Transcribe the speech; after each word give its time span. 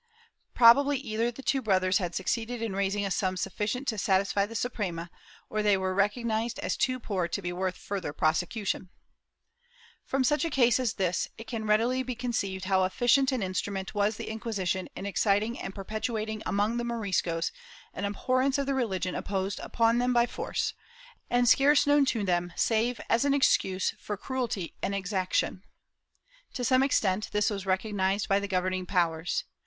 Probably 0.55 0.97
either 0.97 1.29
the 1.29 1.43
two 1.43 1.61
brothers 1.61 1.99
had 1.99 2.15
suc 2.15 2.25
ceeded 2.25 2.59
in 2.63 2.75
raising 2.75 3.05
a 3.05 3.11
sum 3.11 3.37
sufficient 3.37 3.87
to 3.89 3.99
satisfy 3.99 4.47
the 4.47 4.55
Suprema, 4.55 5.11
or 5.47 5.61
they 5.61 5.77
were 5.77 5.93
recognized 5.93 6.57
as 6.57 6.75
too 6.75 6.99
poor 6.99 7.27
to 7.27 7.39
be 7.39 7.53
worth 7.53 7.77
further 7.77 8.11
prosecution/ 8.11 8.89
From 10.03 10.23
such 10.23 10.43
a 10.43 10.49
case 10.49 10.79
as 10.79 10.95
this, 10.95 11.27
it 11.37 11.45
can 11.45 11.67
readily 11.67 12.01
be 12.01 12.15
conceived 12.15 12.65
how 12.65 12.81
effi 12.83 13.05
cient 13.05 13.31
an 13.31 13.43
instrument 13.43 13.93
was 13.93 14.17
the 14.17 14.27
Inquisition 14.29 14.89
in 14.95 15.05
exciting 15.05 15.59
and 15.61 15.75
perpetuating 15.75 16.41
among 16.47 16.77
the 16.77 16.83
Moriscos 16.83 17.51
an 17.93 18.03
abhorrence 18.03 18.57
of 18.57 18.65
the 18.65 18.73
religion 18.73 19.13
imposed 19.13 19.59
on 19.79 19.99
them 19.99 20.13
by 20.13 20.25
force, 20.25 20.73
and 21.29 21.47
scarce 21.47 21.85
known 21.85 22.05
to 22.05 22.23
them 22.25 22.51
save 22.55 22.99
as 23.07 23.23
an 23.23 23.35
excuse 23.35 23.93
for 23.99 24.17
cruelty 24.17 24.73
and 24.81 24.95
exaction. 24.95 25.61
To 26.55 26.63
some 26.65 26.81
extent 26.81 27.29
this 27.31 27.51
was 27.51 27.67
recognized 27.67 28.27
by 28.27 28.39
the 28.39 28.47
governing 28.47 28.87
powers. 28.87 29.43